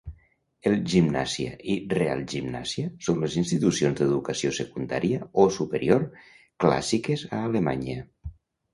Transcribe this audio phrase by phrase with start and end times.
[0.69, 6.11] Els Gymnasia y Realgymnasia són les institucions d'educació secundària o superior
[6.67, 8.05] clàssiques a Alemanya.